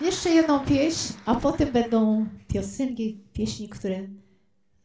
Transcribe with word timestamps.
Jeszcze 0.00 0.30
jedną 0.30 0.64
pieśń, 0.64 1.14
a 1.26 1.34
potem 1.34 1.72
będą 1.72 2.26
piosenki, 2.48 3.20
pieśni, 3.32 3.68
które 3.68 4.08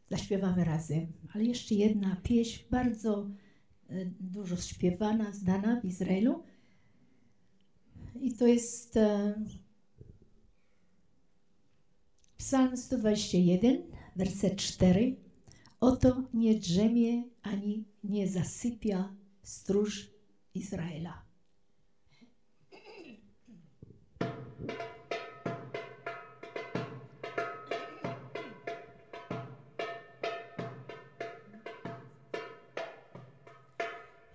zaśpiewamy 0.10 0.64
razem. 0.64 1.08
Ale 1.34 1.44
jeszcze 1.44 1.76
jedna 1.76 2.16
pieśń, 2.24 2.64
bardzo 2.72 3.30
e, 3.90 4.06
dużo 4.20 4.58
śpiewana, 4.58 5.32
znana 5.32 5.82
w 5.82 5.86
Izraelu. 5.86 6.44
I 8.22 8.34
to 8.34 8.48
jest 8.48 8.98
e, 8.98 9.36
Psalm 12.38 12.78
121, 12.78 13.84
werset 14.16 14.56
4. 14.56 15.16
Oto 15.80 16.24
nie 16.34 16.56
drzemie 16.56 17.24
ani 17.42 17.86
nie 18.04 18.28
zasypia 18.28 19.16
stróż 19.44 20.12
Izraela. 20.54 21.33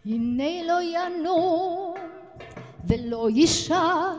הנה 0.08 0.62
לא 0.62 0.82
ינום 0.82 1.94
ולא 2.84 3.28
יישן 3.30 4.16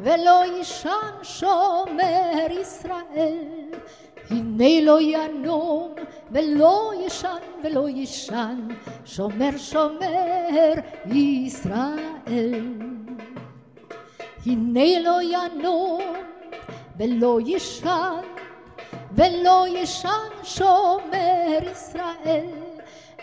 ולא 0.00 0.44
יישן 0.56 1.12
שומר 1.22 2.46
ישראל. 2.60 3.74
הנה 4.30 4.80
לא 4.82 5.00
ינום 5.00 5.94
ולא 6.30 6.92
ישן 7.06 7.36
ולא 7.64 7.88
יישן 7.88 8.68
שומר 9.04 9.56
שומר 9.56 10.72
ישראל. 11.04 12.72
הנה 14.46 15.00
לא 15.00 15.18
ינום 15.22 16.02
ולא 16.98 17.38
ישן 17.46 18.20
ולא 19.12 19.66
ישן 19.68 20.28
שומר 20.42 21.58
ישראל 21.72 22.65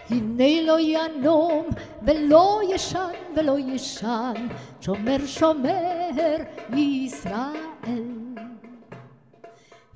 הנה 0.09 0.62
לא 0.62 0.80
ינום 0.80 1.68
ולא 2.02 2.62
ישן 2.70 3.14
ולא 3.36 3.59
ישן 3.59 4.48
שומר 4.82 5.26
שומר 5.26 6.36
ישראל. 6.73 8.36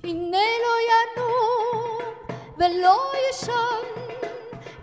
הנה 0.03 0.37
לא 0.63 0.73
ינום 0.91 2.01
ולא 2.57 3.11
ישן 3.29 3.83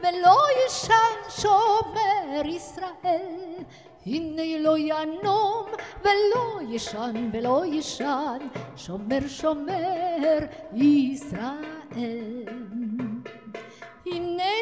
ולא 0.00 0.36
ישן 0.67 1.14
שומר 1.28 2.47
ישראל. 2.47 3.62
הנה 4.06 4.58
לא 4.58 4.78
ינום 4.78 5.67
ולא 6.02 6.61
ישן 6.69 7.30
ולא 7.33 7.62
ישן 7.67 8.39
שומר 8.77 9.28
שומר 9.28 10.39
ישראל. 10.75 12.45
הנה 14.06 14.53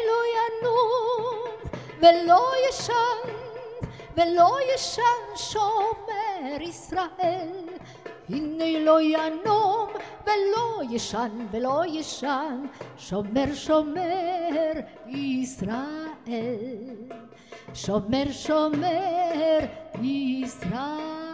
ולא 2.03 2.51
ישן 2.69 3.31
ולא 4.17 4.57
ישן 4.75 5.35
שומר 5.35 6.61
ישראל. 6.61 7.67
הנה 8.29 8.79
לא 8.79 9.01
ינום 9.01 9.89
ולא 10.25 10.81
ישן 10.91 11.47
ולא 11.51 11.81
ישן 11.87 12.65
שומר 12.97 13.53
שומר 13.53 14.71
ישראל. 15.07 15.75
שומר 17.73 18.31
שומר 18.31 19.59
ישראל 20.01 21.33